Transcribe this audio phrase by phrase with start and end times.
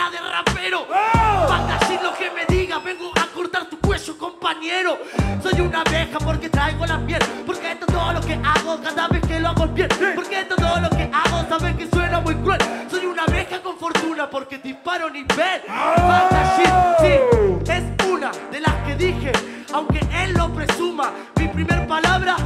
[0.00, 0.86] visera de rapero.
[0.88, 1.78] Oh.
[1.80, 4.98] Decir lo que me diga, vengo a cortar tu cuello, compañero.
[5.42, 7.20] Soy una abeja porque traigo la miel.
[7.44, 9.88] Porque esto es todo lo que hago cada vez que lo hago bien.
[10.14, 12.60] Porque esto es todo lo que hago, sabes que suena muy cruel.
[12.90, 15.62] Soy una abeja con fortuna porque disparo nivel.
[15.66, 19.32] Falta shit, sí, es una de las que dije,
[19.72, 21.12] aunque él lo presuma.
[21.36, 22.36] Mi primer palabra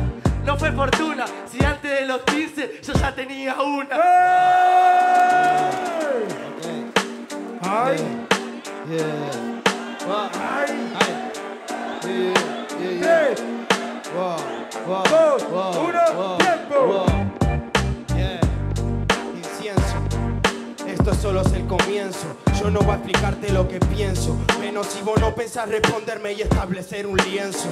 [0.45, 1.25] no fue fortuna.
[1.50, 3.97] Si antes de los 15 yo ya tenía una.
[7.67, 7.97] Ay,
[8.89, 9.61] Yeah.
[10.07, 10.29] Wow.
[10.34, 10.70] ay,
[11.01, 11.12] Ay.
[12.05, 12.34] Yeah,
[12.79, 13.34] yeah, yeah.
[13.34, 13.43] tres,
[14.15, 14.37] Wow,
[14.87, 16.87] wow, dos, wow, uno, wow, tiempo.
[16.87, 17.06] wow.
[18.15, 18.41] Yeah.
[19.34, 19.97] Incienso.
[20.87, 22.27] Esto solo es el comienzo.
[22.60, 24.36] Yo no voy a explicarte lo que pienso.
[24.60, 27.69] Menos si vos no pensás responderme y establecer un lienzo.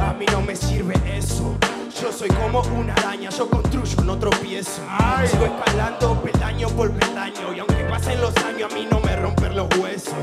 [0.00, 1.56] A mí no me sirve eso.
[2.00, 4.82] Yo soy como una araña, yo construyo, no tropiezo.
[4.88, 5.26] Ay.
[5.26, 7.54] Sigo escalando peldaño por peldaño.
[7.54, 10.14] Y aunque pasen los años, a mí no me rompen los huesos.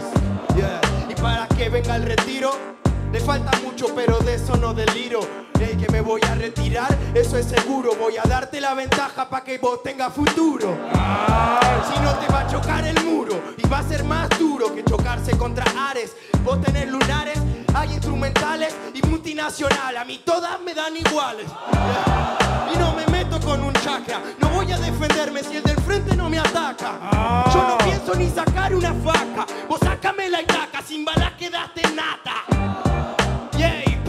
[0.56, 0.80] Yeah.
[1.10, 2.54] Y para que venga el retiro,
[3.16, 5.22] le falta mucho, pero de eso no deliro.
[5.58, 7.96] Ey, que me voy a retirar, eso es seguro.
[7.96, 10.78] Voy a darte la ventaja para que vos tengas futuro.
[11.88, 14.84] Si no te va a chocar el muro y va a ser más duro que
[14.84, 16.14] chocarse contra Ares.
[16.44, 17.40] Vos tenés lunares,
[17.74, 19.96] hay instrumentales y multinacional.
[19.96, 21.48] A mí todas me dan iguales.
[22.74, 24.20] Y no me meto con un chakra.
[24.40, 27.00] No voy a defenderme si el del frente no me ataca.
[27.54, 29.46] Yo no pienso ni sacar una faca.
[29.70, 32.85] Vos sácame la itaca, sin balas quedaste nata.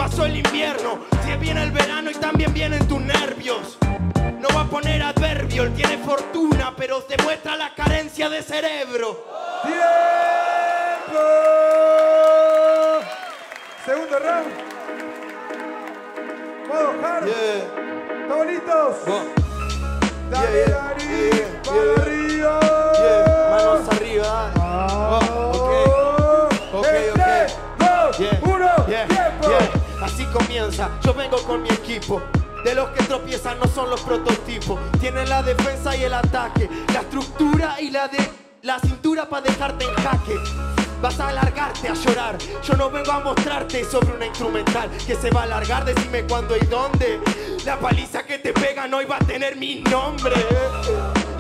[0.09, 3.77] Pasó el invierno, si viene el verano y también vienen tus nervios.
[4.39, 9.25] No va a poner adverbio, él tiene fortuna, pero demuestra la carencia de cerebro.
[9.65, 11.19] tiempo.
[13.85, 14.47] Segundo round.
[16.69, 17.29] Modo hard.
[18.23, 18.97] ¿Estamos listos?
[20.31, 22.03] Dale, Yeah, yeah, Dari, yeah, para yeah.
[22.03, 22.16] arriba.
[30.17, 32.23] Así comienza, yo vengo con mi equipo.
[32.65, 34.81] De los que tropiezan no son los prototipos.
[34.99, 38.17] Tienen la defensa y el ataque, la estructura y la de
[38.63, 40.39] la cintura para dejarte en jaque.
[41.03, 42.39] Vas a alargarte a llorar.
[42.67, 45.85] Yo no vengo a mostrarte sobre una instrumental que se va a alargar.
[45.85, 47.21] Decime cuándo y dónde.
[47.67, 50.35] La paliza que te pega no iba a tener mi nombre.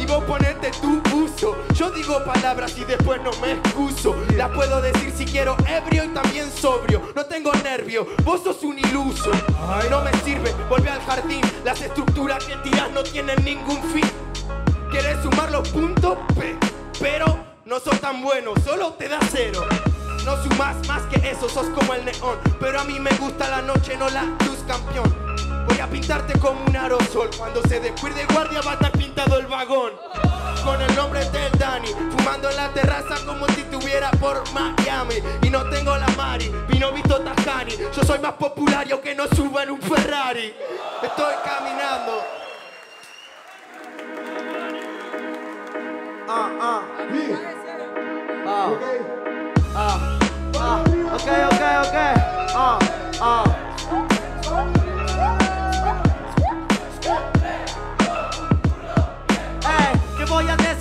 [0.06, 1.56] Vos ponerte tu uso.
[1.74, 4.14] Yo digo palabras y después no me excuso.
[4.36, 7.02] Las puedo decir si quiero ebrio y también sobrio.
[7.14, 9.30] No tengo nervio, vos sos un iluso.
[9.90, 11.40] No me sirve, volvé al jardín.
[11.64, 14.08] Las estructuras que tiras no tienen ningún fin.
[14.90, 16.16] ¿Quieres sumar los puntos?
[16.38, 16.56] Pe-
[17.00, 19.66] pero no sos tan bueno, solo te da cero.
[20.24, 22.38] No sumas más que eso, sos como el neón.
[22.60, 25.25] Pero a mí me gusta la noche, no la luz campeón.
[25.76, 27.28] Voy a pintarte como un aerosol.
[27.36, 29.92] Cuando se descuide guardia va a estar pintado el vagón.
[30.64, 35.16] Con el nombre del Dani, fumando en la terraza como si estuviera por Miami.
[35.42, 37.76] Y no tengo la Mari, vino Vito Tajani.
[37.94, 40.54] Yo soy más popular y aunque no suba en un Ferrari.
[41.02, 42.24] Estoy caminando.
[46.26, 46.82] Ah, ah,
[48.46, 48.68] ah.
[48.72, 48.82] Ok.
[49.76, 50.18] Ah,
[50.58, 51.96] ah, ok, ok, ok.
[52.54, 52.78] Ah,
[53.20, 53.65] ah.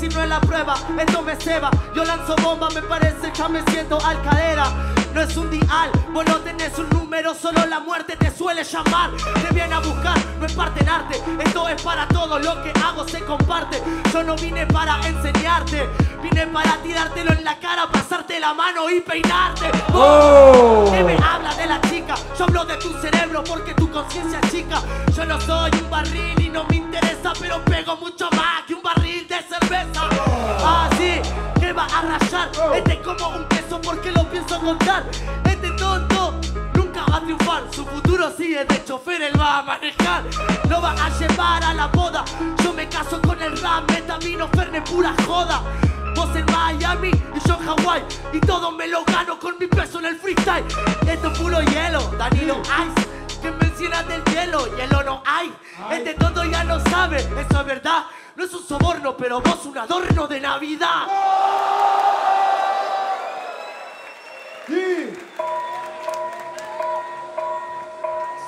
[0.06, 0.18] Decir?
[0.18, 1.72] No es la prueba, esto me ceba.
[1.96, 4.95] Yo lanzo bomba, me parece, ya me siento al cadera.
[5.16, 9.12] No es un dial, vos no tenés un número, solo la muerte te suele llamar.
[9.48, 11.22] Te viene a buscar, no es parte en arte.
[11.40, 13.82] Esto es para todo, lo que hago se comparte.
[14.12, 15.88] Yo no vine para enseñarte,
[16.22, 19.72] vine para tirártelo en la cara, pasarte la mano y peinarte.
[19.94, 20.92] Oh.
[20.94, 22.16] ¿Qué me habla de la chica?
[22.38, 24.82] Yo hablo de tu cerebro porque tu conciencia es chica.
[25.16, 28.84] Yo no soy un barril y no me interesa, pero pego mucho más que un
[28.84, 30.10] barril de cerveza.
[30.62, 32.50] Así que va a rayar.
[32.76, 35.04] Este es como un queso porque lo pienso contar.
[35.44, 36.40] Este tonto
[36.74, 37.64] nunca va a triunfar.
[37.72, 40.24] Su futuro sigue de chofer, él va a manejar.
[40.70, 42.24] No va a llevar a la boda.
[42.64, 45.62] Yo me caso con el rap, metamino, ferne, pura joda.
[46.16, 48.02] Vos en Miami y yo en Hawái
[48.32, 50.64] Y todo me lo gano con mi peso en el freestyle
[51.06, 55.54] Esto es puro hielo, Danilo Ice Que me enciendas del hielo, hielo no hay
[55.92, 59.78] Este todo ya no sabe, eso es verdad No es un soborno, pero vos un
[59.78, 61.08] adorno de Navidad
[64.68, 65.14] Y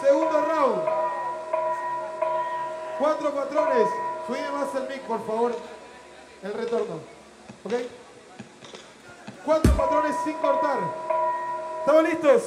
[0.02, 0.82] Segundo round.
[3.00, 3.88] Cuatro patrones.
[4.26, 5.56] Subime más el mic, por favor.
[6.44, 7.00] El retorno.
[7.64, 7.74] ¿Ok?
[9.46, 10.80] Cuatro patrones sin cortar.
[11.80, 12.44] ¿Estamos listos?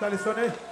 [0.00, 0.69] Dale, soné.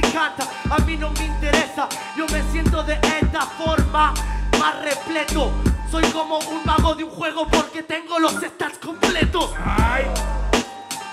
[0.00, 0.44] Te encanta.
[0.70, 4.12] A mí no me interesa, yo me siento de esta forma
[4.58, 5.50] más repleto.
[5.90, 9.52] Soy como un mago de un juego porque tengo los stats completos.
[9.64, 10.04] Ay.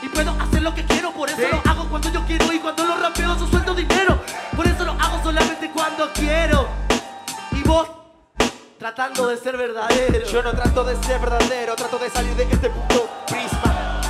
[0.02, 1.48] Y puedo hacer lo que quiero, por eso Sí.
[1.52, 4.20] lo hago cuando yo quiero y cuando lo rapeo yo suelto dinero.
[4.56, 6.68] Por eso lo hago solamente cuando quiero.
[7.52, 7.88] Y vos
[8.78, 10.28] tratando de ser verdadero.
[10.28, 14.02] Yo no trato de ser verdadero, trato de salir de este puto prisma.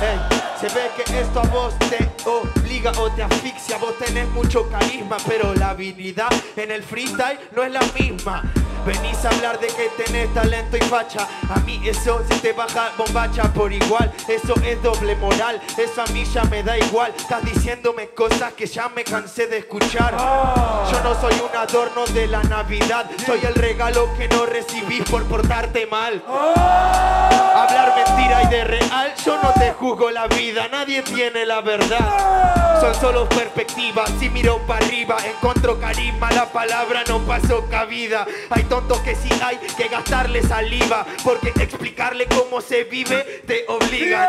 [0.60, 3.78] Se ve que esto a vos te obliga o te asfixia.
[3.78, 8.42] Vos tenés mucho carisma, pero la habilidad en el freestyle no es la misma.
[8.86, 11.26] Venís a hablar de que tenés talento y facha.
[11.52, 14.12] A mí eso se te baja bombacha por igual.
[14.28, 17.12] Eso es doble moral, eso a mí ya me da igual.
[17.16, 20.16] Estás diciéndome cosas que ya me cansé de escuchar.
[20.16, 25.24] Yo no soy un adorno de la Navidad, soy el regalo que no recibís por
[25.24, 26.22] portarte mal.
[26.28, 32.80] Hablar mentira y de real, yo no te juzgo la vida, nadie tiene la verdad.
[32.80, 38.26] Son solo perspectivas, si miro para arriba, encuentro carisma, la palabra no pasó cabida.
[38.50, 44.28] Hay tontos que sí hay que gastarle saliva, porque explicarle cómo se vive te obligan.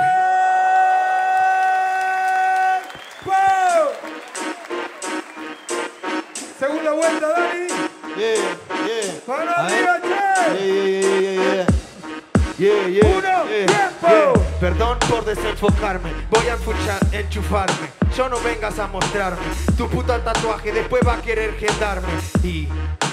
[6.59, 7.67] Segunda vuelta, Dani.
[8.15, 8.35] Yeah,
[8.85, 9.21] yeah.
[9.27, 9.73] ¡Mano A ver.
[9.73, 10.57] arriba, che!
[10.57, 11.65] Yeah, yeah, yeah, yeah, yeah.
[12.57, 13.65] Yeah, yeah, Uno, yeah,
[13.99, 14.36] tiempo.
[14.59, 16.57] Perdón por desenfocarme, voy a
[17.11, 17.89] enchufarme.
[18.15, 19.45] Yo no vengas a mostrarme
[19.77, 22.07] tu puta tatuaje, después va a querer quedarme
[22.43, 22.67] y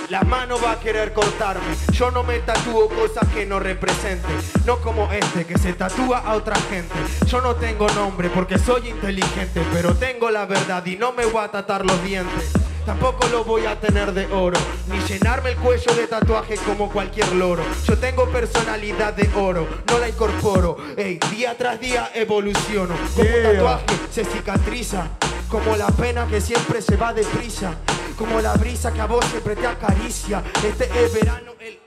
[0.08, 1.76] la mano va a querer cortarme.
[1.92, 6.32] Yo no me tatúo cosas que no representen, no como este que se tatúa a
[6.32, 6.94] otra gente.
[7.26, 11.44] Yo no tengo nombre porque soy inteligente, pero tengo la verdad y no me voy
[11.44, 12.63] a tatar los dientes.
[12.86, 14.58] Tampoco lo voy a tener de oro,
[14.88, 17.62] ni llenarme el cuello de tatuaje como cualquier loro.
[17.86, 20.76] Yo tengo personalidad de oro, no la incorporo.
[20.96, 22.94] Ey, día tras día evoluciono.
[23.16, 23.52] Como un Yeah.
[23.52, 25.06] tatuaje se cicatriza,
[25.48, 27.72] como la pena que siempre se va deprisa,
[28.18, 30.42] como la brisa que a vos siempre te acaricia.
[30.62, 31.78] Este es verano, el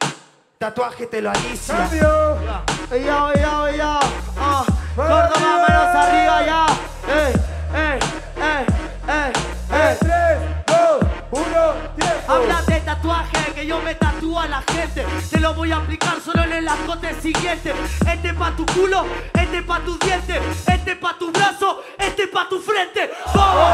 [0.57, 1.75] tatuaje te lo alicia.
[1.77, 2.37] ¡Cambio!
[2.91, 3.99] Ey, yo, yo, yo.
[4.39, 4.65] Ah,
[4.97, 6.65] ¡Manos Córdoba, manos arriba ya.
[7.07, 7.33] Ey,
[7.75, 7.99] ey,
[8.41, 8.65] ey,
[9.07, 9.46] ey, ey.
[13.07, 15.05] Tatuaje, que yo me tatúo a la gente.
[15.29, 17.73] Te lo voy a aplicar solo en el escote siguiente.
[18.05, 22.59] Este pa' tu culo, este pa' tu diente, este pa' tu brazo, este pa' tu
[22.59, 23.11] frente.
[23.33, 23.69] ¡Vamos!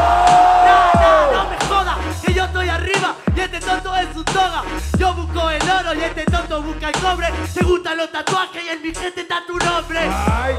[0.67, 4.63] No, no, no me jodas, que yo estoy arriba y este tonto es su toga.
[4.99, 7.27] Yo busco el oro y este tonto busca el cobre.
[7.53, 9.99] Te gustan los tatuajes y en mi gente está tu nombre.
[9.99, 10.55] Ay.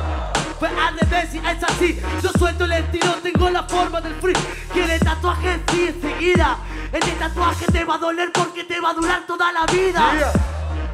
[0.59, 2.00] Pues revés, y es así.
[2.23, 4.35] Yo suelto el estilo, tengo la forma del free.
[4.73, 6.59] Quiere tatuaje, sí, enseguida.
[6.94, 10.12] Este tatuaje te va a doler porque te va a durar toda la vida.
[10.14, 10.32] Yeah.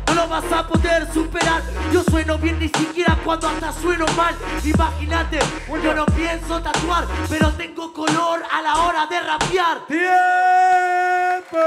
[0.06, 1.62] No lo vas a poder superar.
[1.92, 4.34] Yo sueno bien ni siquiera cuando hasta sueno mal.
[4.64, 5.40] Imagínate,
[5.84, 9.86] yo no pienso tatuar, pero tengo color a la hora de rapear.
[9.86, 11.58] ¡Tiempo!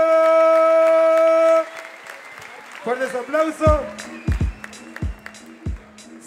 [2.83, 3.81] Fuertes aplausos.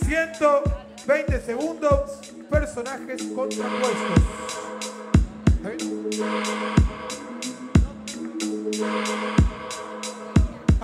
[0.04, 2.20] 120 segundos.
[2.48, 4.22] Personajes contrapuestos.
[5.56, 6.86] ¿Está bien?
[8.78, 8.82] A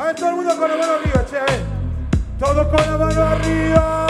[0.05, 1.61] ver, todo el mundo con la mano arriba, che, a ver.
[2.39, 4.07] Todo con la mano arriba.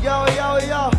[0.00, 0.90] Yo, yo, yo.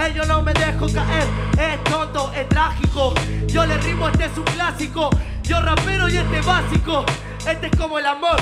[0.00, 1.26] Ey, yo no me dejo caer,
[1.58, 3.12] es tonto, es trágico.
[3.48, 5.10] Yo le rimo, este es un clásico.
[5.42, 7.04] Yo rapero y este es básico.
[7.48, 8.36] Este es como el amor,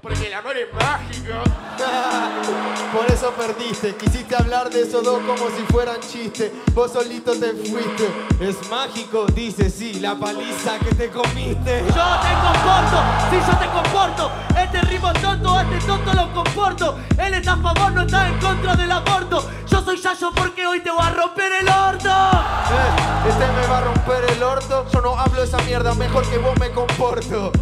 [0.00, 1.34] porque el amor es mágico.
[2.92, 6.50] Por eso perdiste, quisiste hablar de esos dos como si fueran chistes.
[6.72, 8.08] Vos solito te fuiste.
[8.40, 11.84] Es mágico, dice sí, la paliza que te comiste.
[11.88, 14.30] Yo te comporto, si yo te comporto.
[14.58, 16.98] Este ritmo tonto, este tonto lo comporto.
[17.18, 19.48] Él está a favor, no está en contra del aborto.
[19.66, 22.08] Yo soy Yayo porque hoy te voy a romper el orto.
[22.08, 24.86] Eh, este me va a romper romper el orto.
[24.92, 27.52] Yo no hablo esa mierda, mejor que vos me comporto.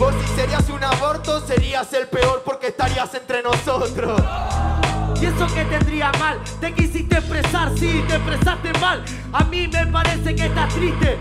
[0.00, 4.18] Vos si serías un aborto, serías el peor porque estarías entre nosotros.
[5.20, 9.04] Y eso que tendría mal, te quisiste expresar, sí, te expresaste mal.
[9.30, 11.18] A mí me parece que estás triste.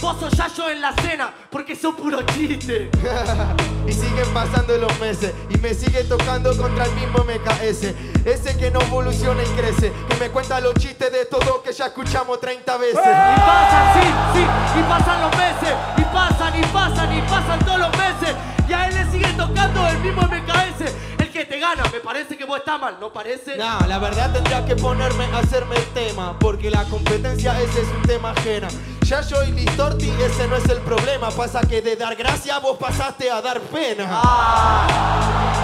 [0.00, 2.90] Vos sos Yayo en la cena, porque sos puro chiste.
[3.86, 7.94] y siguen pasando los meses y me sigue tocando contra el mismo MKS.
[8.24, 11.86] Ese que no evoluciona y crece, que me cuenta los chistes de todo que ya
[11.86, 12.96] escuchamos 30 veces.
[12.96, 17.78] Y pasan, sí, sí, y pasan los meses, y pasan, y pasan, y pasan todos
[17.78, 18.34] los meses.
[18.68, 20.92] Y a él le sigue tocando el mismo MKS.
[21.18, 23.56] El que te gana, me parece que vos estás mal, ¿no parece?
[23.56, 27.88] No, la verdad tendría que ponerme a hacerme el tema, porque la competencia ese es
[27.88, 28.68] un tema ajena.
[29.02, 31.30] Ya yo y Listorti, ese no es el problema.
[31.30, 34.06] Pasa que de dar gracia vos pasaste a dar pena.
[34.10, 34.86] Ah,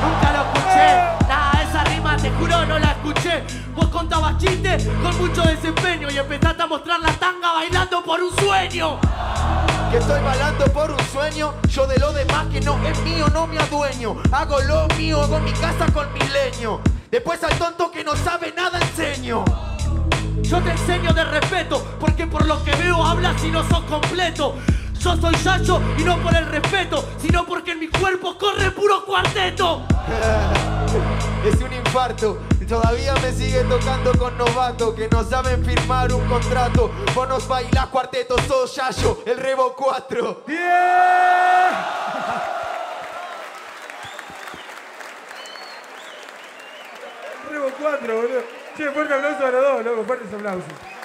[0.02, 1.28] nunca lo escuché.
[1.28, 3.44] Nah, esa rima te juro no la escuché.
[3.75, 8.35] Vos contabas chistes con mucho desempeño y empezaste a mostrar la tanga bailando por un
[8.37, 8.99] sueño.
[9.90, 13.47] Que estoy bailando por un sueño, yo de lo demás que no es mío no
[13.47, 14.16] me adueño.
[14.32, 16.80] Hago lo mío, hago mi casa con mi leño.
[17.11, 19.44] Después al tonto que no sabe nada enseño.
[20.42, 24.56] Yo te enseño de respeto, porque por lo que veo hablas y no sos completo.
[25.00, 29.05] Yo soy Yayo y no por el respeto, sino porque en mi cuerpo corre puro
[29.05, 29.83] cuarteto.
[31.45, 32.38] es un infarto.
[32.69, 36.90] Todavía me sigue tocando con novatos que no saben firmar un contrato.
[37.14, 40.43] Vos nos bailás cuarteto, sos Yayo, el Rebo 4.
[40.47, 40.59] ¡Bien!
[47.50, 48.43] Rebo 4, boludo.
[48.76, 50.98] Che, fuerte aplauso a los dos, loco, fuertes aplausos.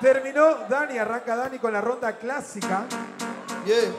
[0.00, 2.84] Terminó Dani, arranca Dani con la ronda clásica.
[3.64, 3.92] Yeah.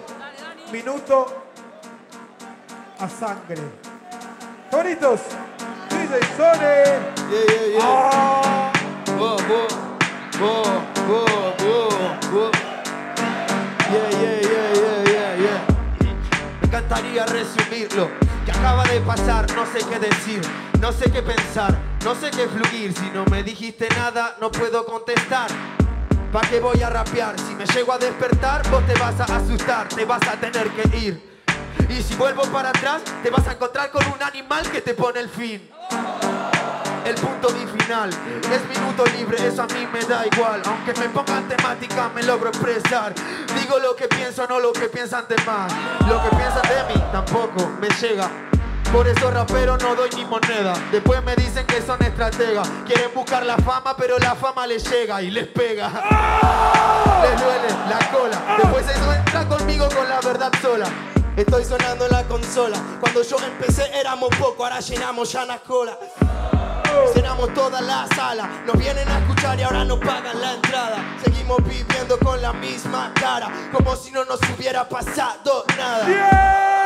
[0.72, 1.26] Minuto
[3.00, 3.62] a sangre.
[4.70, 5.22] Favoritos,
[5.90, 6.60] DJ Sone.
[6.60, 7.82] Yeah, yeah, yeah.
[7.82, 8.72] Ah,
[9.18, 9.78] whoa, whoa,
[10.40, 10.78] whoa.
[13.90, 15.60] Yeah, yeah, yeah, yeah, yeah, yeah.
[16.62, 18.10] Me encantaría resumirlo.
[18.46, 20.42] Que acaba de pasar, no sé qué decir,
[20.80, 21.76] no sé qué pensar,
[22.06, 22.94] no sé qué fluir.
[22.94, 25.50] Si no me dijiste nada, no puedo contestar.
[26.32, 27.40] ¿Pa' qué voy a rapear?
[27.40, 30.98] Si me llego a despertar, vos te vas a asustar, te vas a tener que
[30.98, 31.40] ir.
[31.90, 35.20] Y si vuelvo para atrás, te vas a encontrar con un animal que te pone
[35.20, 35.70] el fin
[37.08, 38.10] el punto y final.
[38.10, 40.62] Es minuto libre, eso a mí me da igual.
[40.66, 43.14] Aunque me pongan temática, me logro expresar.
[43.60, 45.72] Digo lo que pienso, no lo que piensan de más.
[46.08, 48.30] Lo que piensan de mí tampoco me llega.
[48.92, 50.74] Por eso raperos no doy ni moneda.
[50.92, 52.68] Después me dicen que son estrategas.
[52.86, 55.90] Quieren buscar la fama, pero la fama les llega y les pega.
[57.22, 58.58] Les duele la cola.
[58.58, 60.88] Después eso entra conmigo con la verdad sola.
[61.36, 62.78] Estoy sonando en la consola.
[63.00, 65.98] Cuando yo empecé éramos poco, ahora llenamos ya la cola.
[67.14, 70.98] Cenamos toda la sala, nos vienen a escuchar y ahora nos pagan la entrada.
[71.24, 76.06] Seguimos viviendo con la misma cara, como si no nos hubiera pasado nada.
[76.06, 76.77] ¡Tiempo!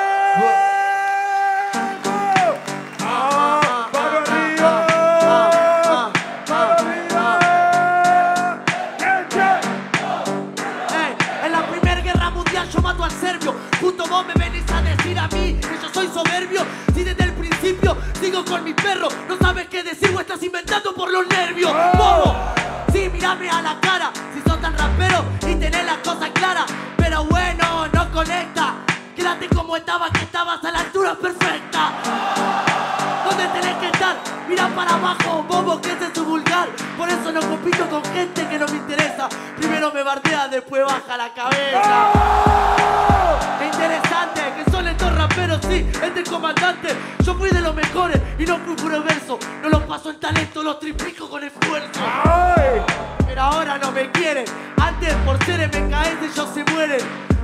[55.62, 57.02] Por ser MKS ellos se mueren.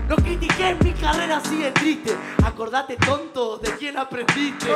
[0.10, 2.18] No critiques mi carrera de triste.
[2.44, 4.72] Acordate tonto de quién aprendiste.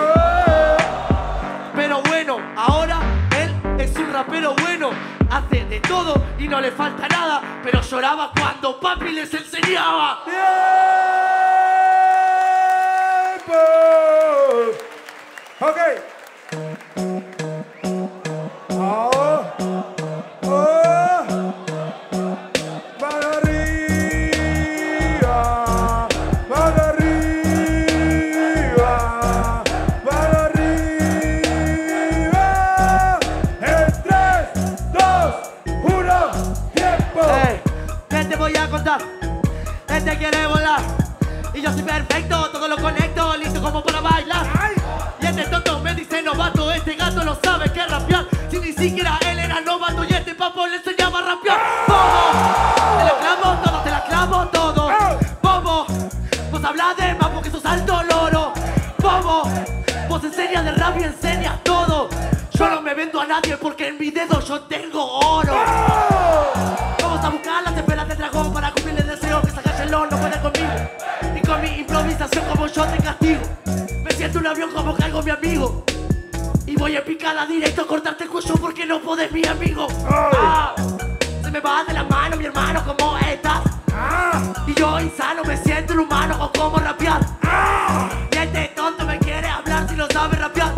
[1.75, 3.00] Pero bueno, ahora
[3.39, 4.91] él es un rapero bueno.
[5.31, 7.41] Hace de todo y no le falta nada.
[7.63, 10.24] Pero lloraba cuando papi les enseñaba.
[10.25, 10.43] ¡Tiempo!
[15.62, 16.10] Ok.
[40.21, 40.81] Quiere volar.
[41.51, 44.45] Y yo soy perfecto, todo lo conecto, listo como para bailar.
[45.19, 48.27] Y este tonto me dice novato, este gato no sabe qué rapear.
[48.51, 51.59] Si ni siquiera él era novato y este papo le enseñaba a rapear.
[51.87, 54.89] Bobo, te lo clavo todo, te la clavo todo.
[55.41, 55.87] Bobo,
[56.51, 58.53] vos hablas de más porque sos alto loro.
[58.99, 59.49] Bobo,
[60.07, 62.09] vos enseñas de rap y enseñas todo.
[62.51, 64.90] Yo no me vendo a nadie porque en mi dedo yo tengo
[75.21, 75.83] como mi amigo.
[76.65, 79.87] Y voy en picada directo a cortarte el cuello porque no podés, mi amigo.
[80.09, 80.73] Ah,
[81.43, 83.61] se me va de la mano, mi hermano, ¿cómo estás?
[84.67, 87.21] Y yo insano me siento un humano con cómo rapear.
[88.31, 90.73] Y este tonto me quiere hablar si no sabe rapear.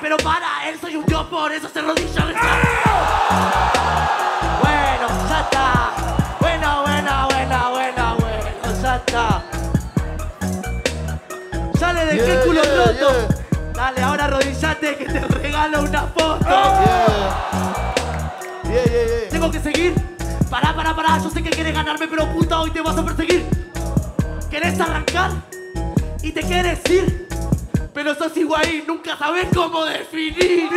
[0.00, 2.24] Pero para él soy un dios, por eso se rodilla.
[4.60, 5.92] Bueno, ya está.
[6.40, 9.42] Bueno, bueno, bueno, bueno, bueno, ya está.
[11.78, 13.28] Ya le dejé el Yeah, culo yeah, roto.
[13.28, 13.41] yeah.
[13.74, 16.44] Dale, ahora arrodillate que te regalo una foto.
[16.44, 17.94] Yeah.
[18.64, 19.28] Yeah, yeah.
[19.30, 19.94] Tengo que seguir.
[20.50, 21.18] Pará, pará, pará.
[21.18, 23.46] Yo sé que quieres ganarme, pero puta, hoy te vas a perseguir.
[24.50, 25.30] ¿Querés arrancar?
[26.22, 27.26] Y te quieres ir.
[27.94, 30.68] Pero sos igual nunca sabes cómo definir.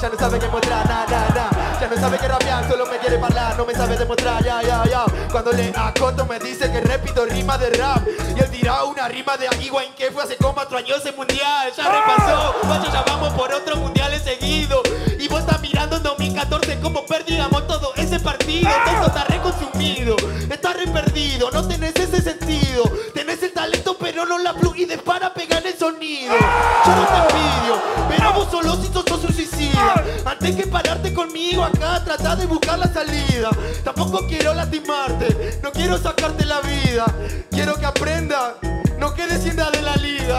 [0.00, 1.80] Ya no sabe qué mostrar, na, na, na.
[1.80, 4.84] Ya no sabe qué rapear, solo me quiere hablar, no me sabe demostrar, ya, ya,
[4.84, 5.04] ya.
[5.30, 8.06] Cuando le acoto me dice que repito rima de rap
[8.36, 11.72] y él dirá una rima de Aguiwa que fue hace como cuatro años ese mundial,
[11.76, 14.82] ya repasó, macho, ya vamos por otro mundial seguido.
[15.18, 20.16] Y vos estás mirando en 2014 como perdíamos todo ese partido, todo está reconsumido,
[20.50, 25.32] está re perdido, no tenés ese sentido, tenés el talento pero no la fluidez para
[25.32, 26.34] pegar el sonido.
[26.34, 29.04] Yo no te envidio, pero vos solo si sos
[30.46, 33.50] Antes que pararte conmigo acá, trata de buscar la salida.
[33.82, 37.04] Tampoco quiero lastimarte, no quiero sacarte la vida.
[37.50, 38.54] Quiero que aprenda,
[38.96, 40.38] no quedes sin de la liga.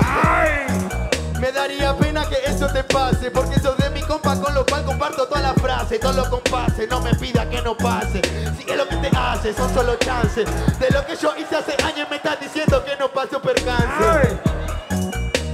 [1.42, 4.84] Me daría pena que eso te pase Porque sos de mi compa con lo cual
[4.86, 8.22] comparto todas las frases Todos los compases, no me pida que no pase
[8.58, 10.48] Sigue lo que te hace, son solo chances
[10.80, 14.40] De lo que yo hice hace años me estás diciendo que no paso percance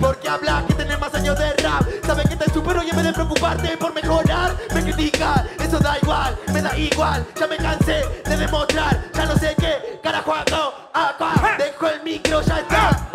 [0.04, 3.06] porque hablas que tenés más años de rap Sabes que te supero y en vez
[3.06, 4.56] de preocuparte por mejorar.
[4.74, 7.26] Me criticas, eso da igual, me da igual.
[7.40, 12.42] Ya me cansé de demostrar, ya no sé qué Carajo hago, acá, dejo el micro,
[12.42, 13.10] ya está.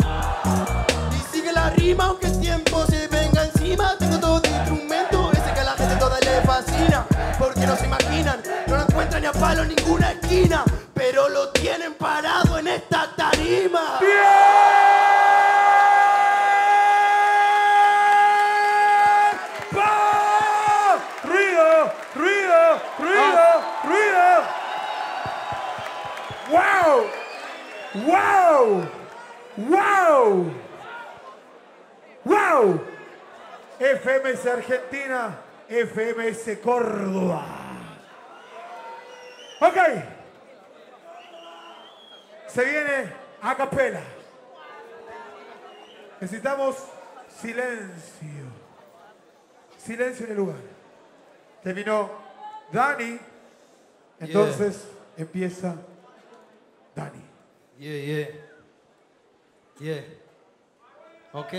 [1.15, 3.95] Y sigue la rima aunque el tiempo se venga encima.
[3.97, 7.05] Tengo todo de instrumento, ese que a la gente toda le fascina.
[7.37, 10.63] Porque no se imaginan, no lo encuentran ni a palo en ninguna esquina
[34.29, 37.45] FMS Argentina, FMS Córdoba.
[39.59, 39.77] Ok.
[42.47, 43.11] Se viene
[43.41, 44.01] a capela.
[46.21, 46.75] Necesitamos
[47.41, 48.45] silencio.
[49.77, 50.57] Silencio en el lugar.
[51.63, 52.11] Terminó
[52.71, 53.19] Dani.
[54.19, 54.87] Entonces
[55.17, 55.75] empieza
[56.95, 57.23] Dani.
[57.79, 58.27] Yeah, yeah.
[59.79, 60.03] Yeah.
[61.33, 61.53] Ok.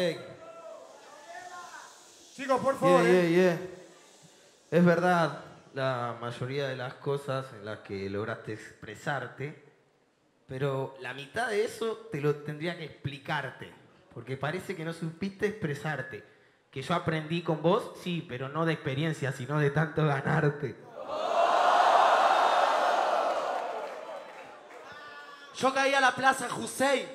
[2.40, 3.02] Chicos, por favor.
[3.02, 3.32] Yeah, yeah, eh.
[3.34, 3.58] yeah.
[4.70, 9.62] Es verdad, la mayoría de las cosas en las que lograste expresarte,
[10.48, 13.70] pero la mitad de eso te lo tendría que explicarte,
[14.14, 16.24] porque parece que no supiste expresarte.
[16.70, 20.76] Que yo aprendí con vos, sí, pero no de experiencia, sino de tanto ganarte.
[25.58, 27.06] Yo caí a la Plaza Hussein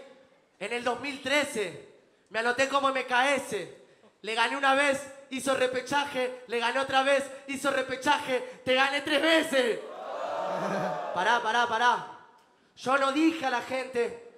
[0.59, 1.89] en el 2013.
[2.29, 3.84] Me anoté como MKS.
[4.25, 6.45] Le gané una vez, hizo repechaje.
[6.47, 8.61] Le gané otra vez, hizo repechaje.
[8.65, 9.79] Te gané tres veces.
[11.13, 12.07] Pará, pará, pará.
[12.75, 14.31] Yo no dije a la gente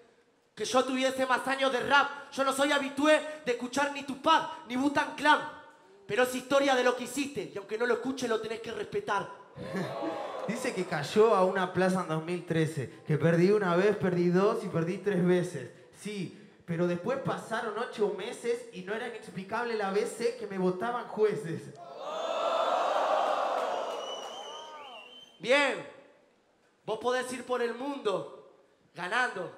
[0.53, 2.29] que yo tuviese más años de rap.
[2.33, 5.39] Yo no soy habitué de escuchar ni Tupac ni Butan Clan.
[6.05, 7.49] Pero es historia de lo que hiciste.
[7.55, 9.25] Y aunque no lo escuches, lo tenés que respetar.
[10.49, 14.67] Dice que cayó a una plaza en 2013, que perdí una vez, perdí dos y
[14.67, 15.69] perdí tres veces.
[15.97, 21.07] Sí, pero después pasaron ocho meses y no era inexplicable la veces que me votaban
[21.07, 21.61] jueces.
[25.39, 25.87] Bien,
[26.85, 28.51] vos podés ir por el mundo
[28.93, 29.49] ganando,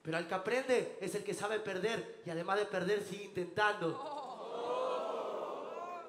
[0.00, 4.00] pero el que aprende es el que sabe perder y además de perder sigue intentando.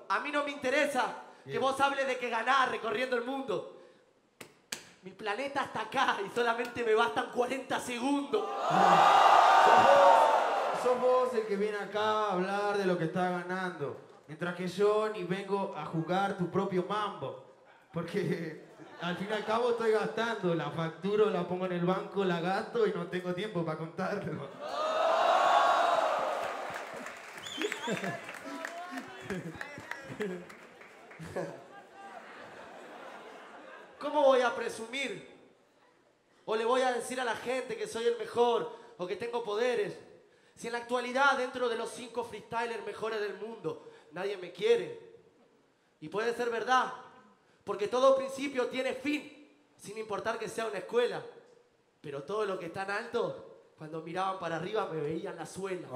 [0.08, 1.14] A mí no me interesa
[1.44, 3.82] que vos hables de que ganás recorriendo el mundo.
[5.02, 8.50] Mi planeta está acá y solamente me bastan 40 segundos.
[10.84, 13.98] Sos vos el que viene acá a hablar de lo que está ganando.
[14.28, 17.44] Mientras que yo ni vengo a jugar tu propio mambo.
[17.92, 18.66] Porque
[19.02, 20.56] al fin y al cabo estoy gastando.
[20.56, 24.50] La facturo, la pongo en el banco, la gasto y no tengo tiempo para contarlo.
[34.00, 35.30] ¿Cómo voy a presumir?
[36.46, 39.44] O le voy a decir a la gente que soy el mejor o que tengo
[39.44, 39.98] poderes.
[40.56, 45.00] Si en la actualidad, dentro de los cinco freestylers mejores del mundo, nadie me quiere.
[46.00, 46.94] Y puede ser verdad,
[47.64, 51.26] porque todo principio tiene fin, sin importar que sea una escuela.
[52.00, 55.88] Pero todo lo que está en alto, cuando miraban para arriba me veían la suela.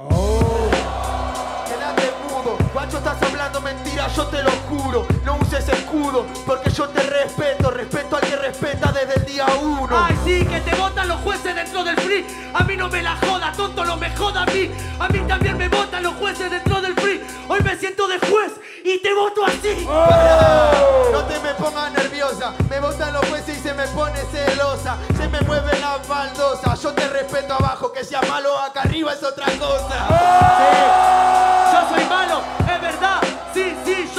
[1.67, 5.05] Quédate mudo, guacho estás hablando mentira, yo te lo juro.
[5.23, 7.71] No uses escudo, porque yo te respeto.
[7.71, 9.89] Respeto al que respeta desde el día uno.
[9.91, 12.25] Ay, sí, que te votan los jueces dentro del free.
[12.53, 14.69] A mí no me la joda, tonto, no me joda a mí.
[14.99, 17.21] A mí también me votan los jueces dentro del free.
[17.47, 19.85] Hoy me siento de juez y te voto así.
[19.85, 24.97] No te me pongas nerviosa, me botan los jueces y se me pone celosa.
[25.17, 29.23] Se me mueve la baldosa, yo te respeto abajo Que sea malo acá arriba es
[29.23, 30.07] otra cosa.
[30.09, 31.34] Yo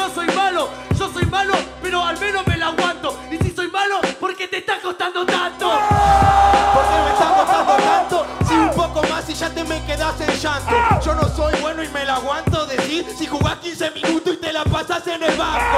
[0.07, 0.69] yo soy malo.
[0.99, 3.19] Yo soy malo, pero al menos me la aguanto.
[3.31, 5.69] Y si soy malo, porque te está costando tanto.
[5.69, 8.27] ¿Por qué me está costando tanto?
[8.49, 11.83] Si un poco más y ya te me quedas en llanto Yo no soy bueno
[11.83, 15.37] y me la aguanto decir Si jugás 15 minutos y te la pasas en el
[15.37, 15.77] banco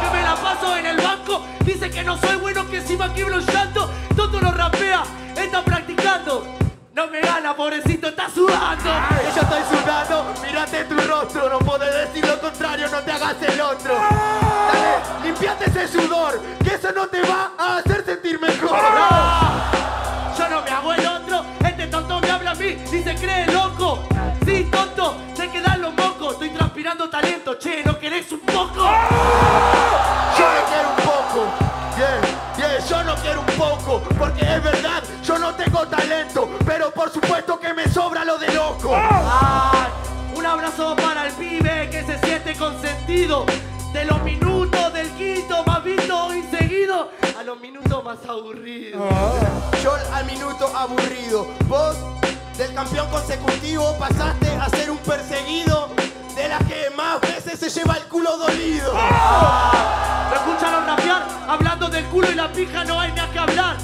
[0.00, 1.42] que me la paso en el banco.
[1.64, 3.90] Dice que no soy bueno, que encima quiebro un llanto.
[4.14, 5.02] Tonto no rapea,
[5.34, 6.46] está practicando.
[6.94, 9.15] No me gana, pobrecito, está sudando.
[10.76, 15.64] Mírate tu rostro No puedes decir lo contrario, no te hagas el otro Dale, limpiate
[15.66, 18.78] ese sudor Que eso no te va a hacer sentir mejor
[20.38, 23.46] Yo no me hago el otro, este tonto me habla a mí y se cree
[23.46, 24.00] loco.
[24.44, 26.32] Sí, tonto, se quedan los mocos.
[26.34, 28.74] Estoy transpirando talento, che, ¿no querés un poco?
[30.36, 31.46] Yo no quiero un poco,
[31.96, 32.20] yeah,
[32.58, 34.95] yeah, yo no quiero un poco, porque es verdad,
[48.06, 49.02] más aburridos.
[49.82, 51.96] Yo al minuto aburrido, vos
[52.56, 55.88] del campeón consecutivo pasaste a ser un perseguido,
[56.36, 58.94] de la que más veces se lleva el culo dolido.
[58.94, 61.26] ¿Me escucharon rapear?
[61.48, 63.76] Hablando del culo y la pija no hay nada que hablar.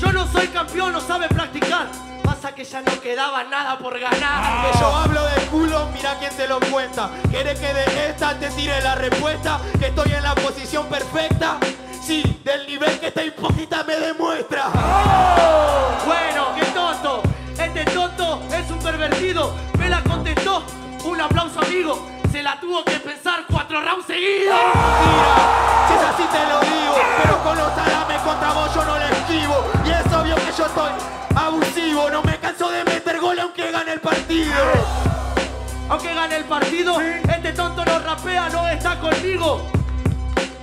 [0.00, 1.86] Yo no soy campeón, no sabe practicar.
[2.24, 4.72] Pasa que ya no quedaba nada por ganar.
[4.72, 7.10] Que yo hablo de culo, mira quién te lo cuenta.
[7.30, 9.60] ¿Quieres que de esta te tire la respuesta?
[9.78, 11.58] Que estoy en la posición perfecta.
[12.10, 14.68] Sí, del nivel que esta hipócrita me demuestra.
[16.04, 17.22] Bueno, qué tonto.
[17.56, 19.54] Este tonto es un pervertido.
[19.78, 20.64] Me la contestó.
[21.04, 22.04] Un aplauso, amigo.
[22.32, 24.58] Se la tuvo que pensar cuatro rounds seguidos.
[24.74, 28.98] Mira, si es así te lo digo, pero con los salames contra vos yo no
[28.98, 29.64] le esquivo.
[29.84, 30.90] Y es obvio que yo estoy
[31.36, 34.56] abusivo, no me canso de meter gol aunque gane el partido.
[35.88, 39.79] Aunque gane el partido, este tonto no rapea, no está conmigo.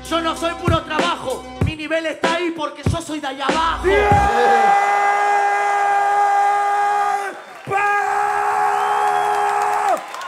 [0.09, 1.43] Yo no soy puro trabajo.
[1.65, 3.83] Mi nivel está ahí porque yo soy de allá abajo.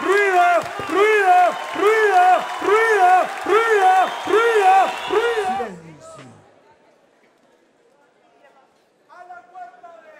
[0.01, 0.59] ¡Ruido!
[0.89, 1.55] ¡Ruido!
[1.75, 2.23] ¡Ruido!
[2.61, 3.25] ¡Ruido!
[3.45, 3.91] ¡Ruido!
[4.25, 4.73] ¡Ruido!
[5.07, 6.25] Silencio.
[9.09, 10.11] A la cuenta de...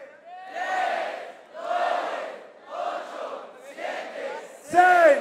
[4.71, 5.19] ¡Seis!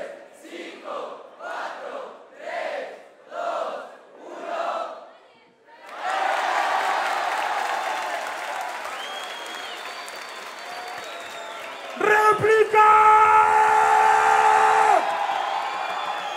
[12.00, 12.88] ¡Réplica!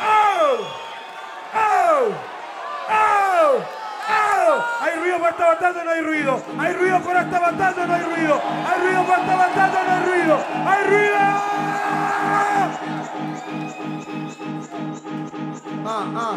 [0.03, 0.57] ¡Oh!
[1.53, 2.03] ¡Oh!
[2.89, 3.61] ¡Oh!
[4.09, 4.65] ¡Oh!
[4.81, 6.41] Hay ruido para esta batalla, no hay ruido.
[6.57, 8.41] Hay ruido para esta batalla, no hay ruido.
[8.65, 10.39] Hay ruido para esta batalla, no hay ruido.
[10.65, 11.17] ¡Hay ruido!
[15.83, 16.35] Ah, ah.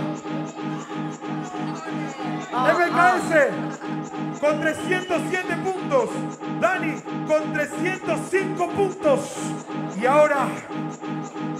[2.72, 6.10] MKS con 307 puntos.
[6.60, 6.94] Dani
[7.26, 9.20] con 305 puntos.
[10.00, 10.48] Y ahora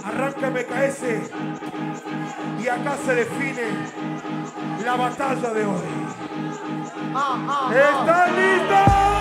[0.03, 1.03] arranca MKS.
[2.61, 3.63] Y acá se define
[4.83, 6.04] la batalla de hoy.
[7.15, 9.14] ¿Están listos?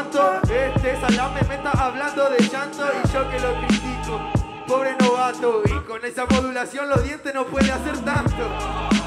[0.00, 4.18] Este salame me está hablando de llanto y yo que lo critico.
[4.66, 8.48] Pobre novato, y con esa modulación los dientes no puede hacer tanto.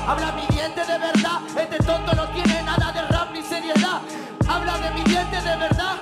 [0.08, 4.02] Habla mi diente de verdad, este tonto no tiene nada de rap ni seriedad.
[4.48, 5.98] Habla de mi diente de verdad.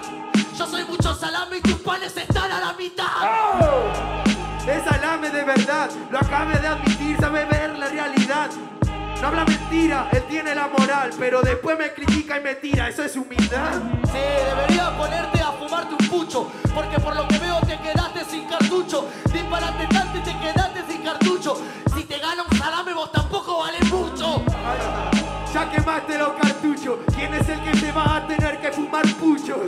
[0.58, 3.06] Yo soy mucho salame y tus panes están a la mitad.
[4.68, 8.50] Es salame de verdad, lo acabe de admitir, sabe ver la realidad.
[9.22, 13.04] No habla mentira, él tiene la moral, pero después me critica y me tira, eso
[13.04, 13.74] es humildad.
[14.12, 14.18] Sí,
[14.50, 19.08] debería ponerte a fumarte un pucho, porque por lo que veo te quedaste sin cartucho.
[19.32, 21.56] Disparate tanto y te quedaste sin cartucho.
[21.96, 24.44] Si te gana un salame vos tampoco vale mucho.
[25.54, 29.68] Ya quemaste los cartuchos, ¿quién es el que se va a tener que fumar puchos?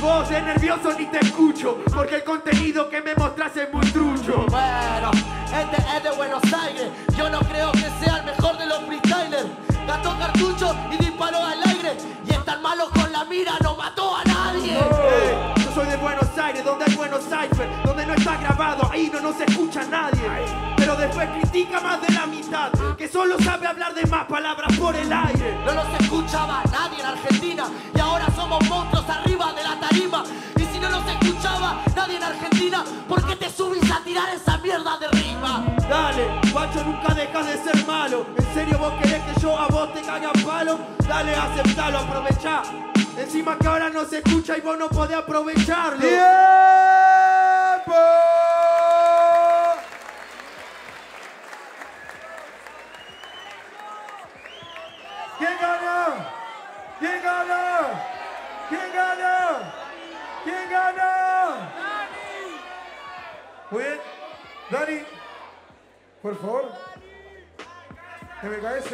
[0.00, 4.46] Vos de nervioso ni te escucho, porque el contenido que me mostrás es muy trucho.
[4.48, 5.10] Bueno,
[5.44, 6.88] este es de Buenos Aires.
[7.16, 9.48] Yo no creo que sea el mejor de los freestylers.
[9.88, 11.96] Gastó cartucho y disparó al aire.
[12.24, 14.78] Y es tan malo con la mira, no mató a nadie.
[14.78, 19.10] Eh, yo soy de Buenos Aires, donde hay buenos cipher, donde no está grabado, ahí
[19.12, 20.77] no nos escucha nadie.
[20.88, 24.96] Pero después critica más de la mitad, que solo sabe hablar de más palabras por
[24.96, 25.58] el aire.
[25.66, 27.68] No los escuchaba nadie en Argentina.
[27.94, 30.24] Y ahora somos monstruos arriba de la tarima.
[30.56, 34.56] Y si no los escuchaba nadie en Argentina, ¿por qué te subís a tirar esa
[34.56, 35.62] mierda de rima?
[35.90, 38.24] Dale, guacho, nunca dejas de ser malo.
[38.34, 40.78] ¿En serio vos querés que yo a vos te caiga a palo?
[41.06, 42.62] Dale, aceptalo, aprovechá.
[43.14, 46.00] Encima que ahora no se escucha y vos no podés aprovecharlo.
[46.00, 47.92] ¡Tiempo!
[55.38, 56.30] ¿Quién gana?
[56.98, 58.04] ¿Quién gana?
[58.68, 59.74] ¿Quién gana?
[60.42, 61.70] ¿Quién gana?
[63.70, 64.00] Muy bien.
[64.70, 65.06] Dani,
[66.22, 66.72] por favor.
[68.42, 68.90] MKS.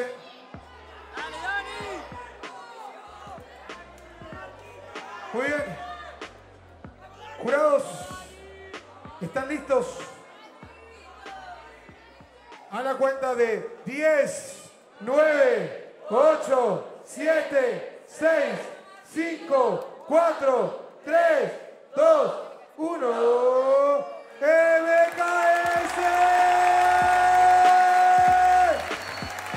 [5.32, 5.78] Muy bien.
[7.42, 7.82] Jurados,
[9.20, 9.98] ¿están listos?
[12.70, 18.28] A la cuenta de 10, 9, 8, 7, 6,
[19.12, 21.52] 5, 4, 3,
[21.96, 22.32] 2,
[22.76, 24.04] 1.
[24.40, 25.98] MKS.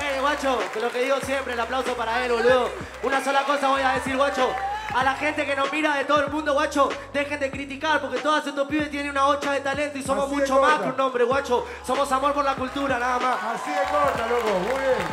[0.01, 2.71] Eh, guacho, que lo que digo siempre, el aplauso para él, boludo.
[3.03, 4.49] Una sola cosa voy a decir, guacho.
[4.95, 8.17] A la gente que nos mira de todo el mundo, guacho, dejen de criticar porque
[8.17, 10.97] todos estos pibes tienen una hocha de talento y somos Así mucho más que un
[10.97, 11.67] nombre, guacho.
[11.85, 13.37] Somos amor por la cultura, nada más.
[13.43, 14.49] Así de corta, loco.
[14.61, 15.07] Muy bien.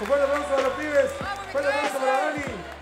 [0.00, 1.35] Un fuerte aplauso a los pibes.
[1.56, 2.75] Fuerte aplauso para Dani.